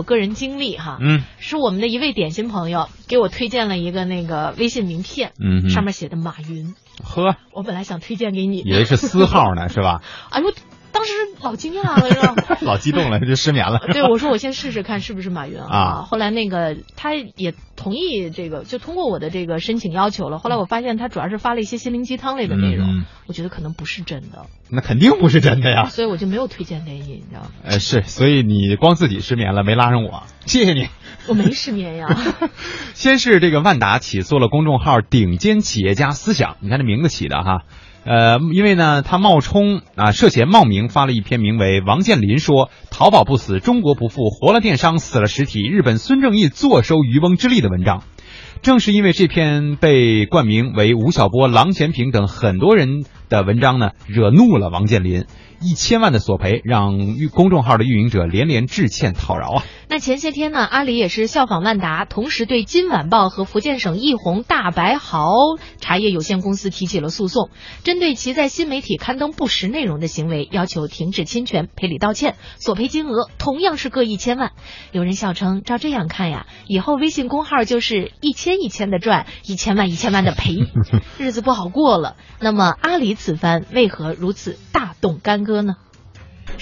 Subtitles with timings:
[0.00, 10.00] 我个人经历哈，嗯，是我们的一位点心朋友给我推荐了一个那个微信名片，嗯上面写的马云，呵，我本来想推荐给你，以为是私号呢，是吧？
[10.32, 10.50] 哎呦，
[10.92, 12.58] 当时老惊讶了，是吧？
[12.62, 13.78] 老激动了， 就失眠了。
[13.92, 20.38] 对，我说我先试试看是不是马云啊后来那个他也同意这个，就通过我的这个申请要求了。
[20.38, 25.84] 后来我发现他主要是发了一些心灵鸡汤类的内容，嗯我觉得可能不是真的，那肯定不是真的呀。
[25.86, 27.50] 所以我就没有推荐给你，你知道吗？
[27.64, 30.88] 呃，是，所以你光自己失眠了，没拉上我，谢谢你。
[31.28, 32.08] 我没失眠呀。
[32.94, 37.62] 先是这个万达起诉了公众号“顶尖企业家思想”，你看这名字起的哈。
[38.04, 48.02] 呃，因为呢，他冒充啊，涉嫌冒名发了一篇名为《王健林说淘宝不死，中国不富，活了电商，死了实体，日本孙正义坐收渔翁之利》的文章。
[48.62, 55.24] 正是因为这篇被冠名为吴晓波、郎咸平等很多人的文章呢，惹怒了王健林，
[55.62, 56.98] 一千万的索赔让
[57.32, 59.64] 公众号的运营者连连致歉讨饶啊。
[59.88, 65.30] 那前些天呢，阿里也是效仿万达，同时对金晚报和福建省益宏大白毫
[65.80, 67.48] 茶叶有限公司提起了诉讼，
[67.82, 74.52] 针对其在新媒体刊登不实内容的行为，要求停止侵权、赔礼道歉，索赔金额同样是各一千万。
[74.92, 80.56] 有人笑称，照这样看呀，以后微信公号就是一千一千的赚，一千万一千万的赔，
[81.18, 82.16] 日子不好过了。
[82.40, 85.74] 那么阿里此番为何如此大动干戈呢？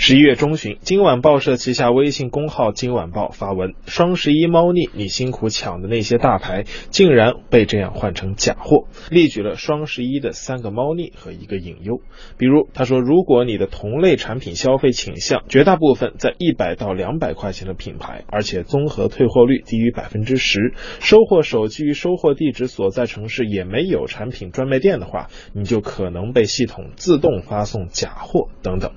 [0.00, 12.00] 十一月中旬，今晚报社旗下微信公号“今晚报”发文：“双十一猫腻，你辛苦抢的那些大牌，竟然被这样换成假货。”列举了双十一的三个猫腻和一个隐忧。
[12.38, 28.92] 比如，他说，如果你的同类产品消费倾向绝大部分在一百到两百块钱的品牌，而且综合退货率低于百分之十，收货手机与收货地址所在城市也没有产品专卖店的话，你就可能被系统自动发送假货等等。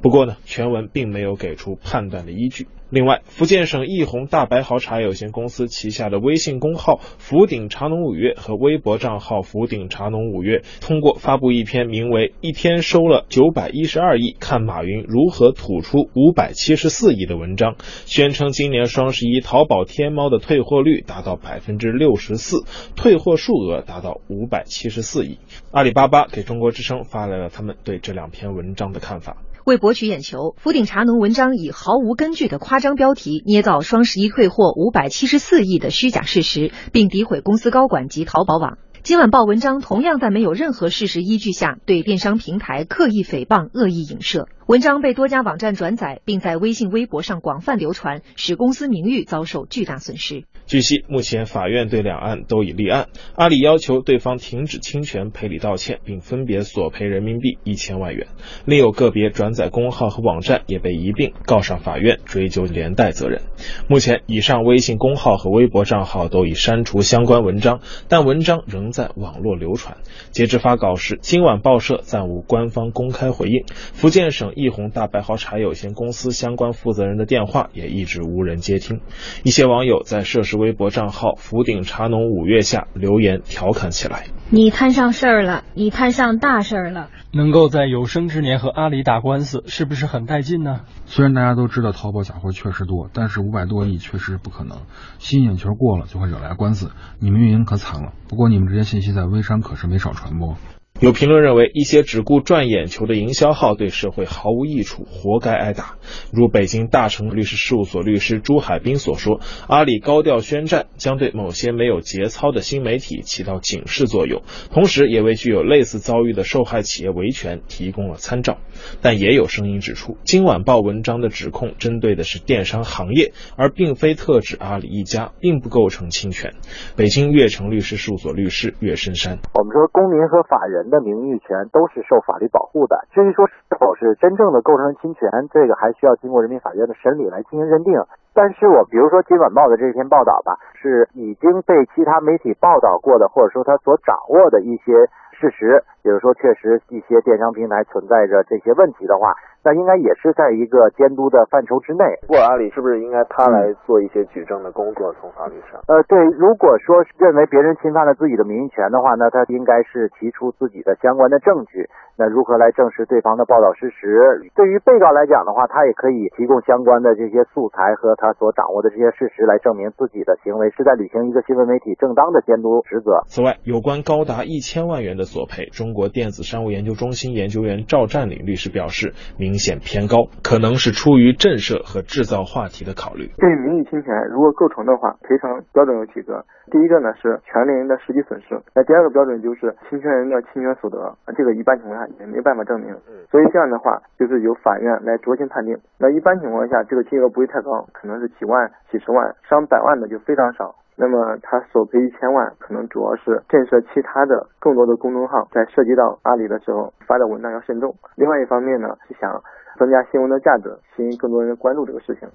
[0.00, 2.66] 不过呢，全文并没有给出判断的依据。
[2.92, 22.58] 另外，福建省益宏大白毫茶有限公司旗下的微信公号“福鼎茶农五月”和微博账号“福鼎茶农五月”通过发布一篇名为《一天收了九百一十二亿，看马云如何吐出五百七十四亿》的文章，宣称今年双十一淘宝天猫的退货率达到百分之六十四，
[22.94, 25.38] 退货数额达到五百七十四亿。
[25.70, 29.38] 阿里巴巴给中国之声发来了他们对这两篇文章的看法。
[29.64, 38.76] 为博取眼球，福鼎茶农文章以毫无根据的夸张标题捏造双十一退货五百七十四亿的虚假事实，并诋毁公司高管及淘宝网。
[39.04, 44.48] 今晚报文章同样在没有任何事实依据下，对电商平台刻意诽谤、恶意影射。
[44.68, 50.44] 文章被多家网站转载，并在微信、微博上广泛流传，使公司名誉遭受巨大损失。
[50.66, 58.28] 据悉，目前法院对两案都已立案，阿里要求对方停止侵权、赔礼道歉，并分别索赔人民币一千万元。
[58.64, 63.42] 另有个别转载公号和网站也被一并告上法院，追究连带责任。
[63.88, 69.96] 目前，以上微信公号和微博账号都已删除相关文章，但文章仍在网络流传。
[70.30, 73.64] 截至发稿时，今晚报社暂无官方公开回应。
[73.66, 79.00] 福建省益宏大白毫茶有限公司相关负责人的电话也一直无人接听。
[79.42, 84.26] 一些网友在涉事微博账号“福鼎茶农五月”下留言调侃起来。
[84.50, 87.08] 你摊上事儿了，你摊上大事儿了。
[87.32, 90.82] 能够在有生之年和阿里打官司，是不是很带劲呢？
[91.06, 94.82] 虽然大家都知道淘宝假货确实多，但是五百多亿确实不可能。
[95.18, 98.12] 吸引眼球过了，就会惹来官司，你们运营可惨了。
[98.28, 100.56] 不过你们这些信息在微商可是没少传播。
[101.02, 105.96] 有评论认为，一些只顾赚眼球的营销号对社会毫无益处，活该挨打。
[106.32, 118.58] 如北京大成律师事务所律师朱海滨所说，阿里高调宣战，将对某些没有节操的新媒体起到警示作用，同时也为具有类似遭遇的受害企业维权提供了参照。
[119.00, 126.54] 但也有声音指出，今晚报文章的指控针对的是电商行业，而并非特指阿里一家，并不构成侵权。
[126.94, 133.08] 北京悦城律师事务所律师岳深山，我们说公民和法人的名誉权都是受法律保护的。
[133.10, 137.98] 至于说是否是真正的构成侵权，这个还需要经过人民法院的审理来进行认定。
[138.34, 144.92] 但是我比如说今晚报的这篇报道吧，是已经被其他媒体报道过的，或者说他所掌握的一些
[145.32, 149.32] 事实，比如说确实一些电商平台存在着这些问题的话，
[149.64, 152.04] 那应该也是在一个监督的范畴之内。
[152.26, 155.14] 过阿里是不是应该他来做一些举证的工作？
[155.20, 161.88] 从法律上，呃，对，如果说认为别人侵犯了自己的名誉权的话，那他应该是提出自己的相关的证据。
[162.18, 164.42] 那如何来证实对方的报道事实？
[164.54, 173.22] 对于被告来讲的话，他也可以提供相关的这些素材和他所掌握的这些事实，来证明自己的行为是在履行一个新闻媒体正当的监督职责。
[173.26, 183.28] 此外，有关高达一千万元的索赔，中中国电子商务研究中心研究员赵占领律师表示，明显偏高，可能是出于震慑和制造话题的考虑。
[183.36, 186.40] 对于名誉侵权，如果构成的话，赔偿标准有几个。
[186.72, 190.96] 第一个呢是权利人的实际损失，那第二个标准就是侵权人的侵权所得，
[191.36, 192.88] 这个一般情况下也没办法证明，
[193.28, 195.76] 所以这样的话就是由法院来酌情判定。
[196.00, 200.72] 那一般情况下，这个金额不会太高，可能是几万、几十万，上百万的就非常少。
[201.02, 207.92] 那么他索赔一千万，可能主要是震慑其他的更多的公众号在涉及到阿里的时候发的文章要慎重。
[208.14, 209.42] 另外一方面呢，是想
[209.80, 212.28] 增加新闻的价值，吸引更多人关注这个事情。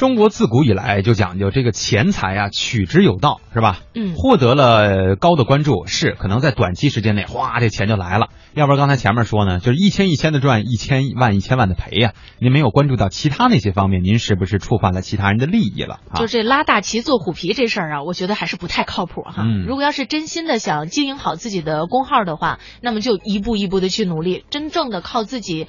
[0.00, 3.80] 中国自古以来就讲究这个钱财啊，取之有道，是吧？
[3.94, 8.28] 嗯，获得了高的关注，是可能在短期时间内，哗，这钱就来了。
[8.54, 12.14] 要不然刚才前面说呢，就是一千一千的赚，一千万一千万的赔呀。
[12.38, 16.00] 您没有关注到其他那些方面，您是不是触犯了其他人的利益了？
[16.14, 19.42] 就这拉大旗做虎皮这事儿啊，我觉得还是不太靠谱哈。
[19.44, 25.66] 嗯，如果要是真心的想经营好自己的公号的话，那么就一步一步的去努力，真正的靠自己，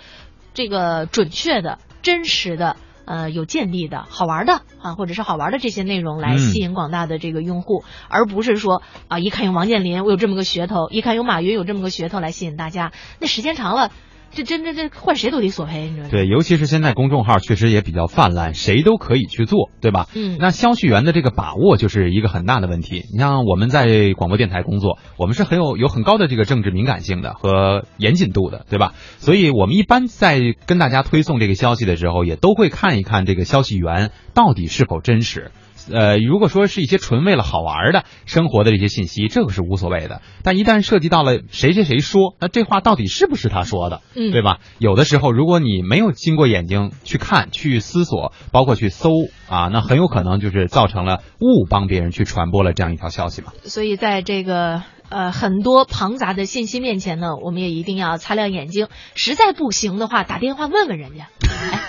[0.54, 2.78] 这个准确的、真实的。
[3.12, 12.94] 呃，有见地的好玩的啊，或者是好玩的这些内容来吸引广大的这个用户，而不是说啊，一看有王健林，我有这么个噱头；一看有马云，有这么个噱头来吸引大家。
[13.20, 13.92] 那时间长了。
[14.34, 16.10] 这真这这换谁都得索赔，你知道吗？
[16.10, 20.08] 对，尤其是现在公众号确实也比较泛滥，谁都可以去做，对吧？
[20.16, 20.38] 嗯。
[20.40, 23.04] 那消息源的这个把握就是一个很大的问题。
[23.12, 28.94] 你像我们在广播电台工作，我们是很有有很高的这个政治敏感性的和严谨度的，对吧？
[29.18, 35.52] 所以我们一般在跟大家推送这个消息的时候，也都会看一看这个消息源到底是否真实。
[35.92, 40.22] 呃，如果说是一些纯为了好玩的生活的这些信息，这个是无所谓的。
[40.44, 44.60] 但一旦涉及到了谁谁谁说，那这话到底是不是他说的，嗯，对吧？
[44.80, 49.10] 有的时候，如果你没有经过眼睛去看、去思索，包括去搜
[49.50, 53.54] 啊，那很有可能就是造成了误帮别人去传播了这样一条消息嘛。
[53.64, 61.28] 所以在这个呃很多庞杂的信息面前呢，我们也一定要擦亮眼睛，实在不行的话，打电话问问人家。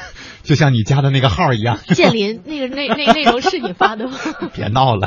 [0.42, 4.18] 就像你加的那个号一样，建林，那个那那内容是你发的吗？
[4.54, 5.00] 别闹了。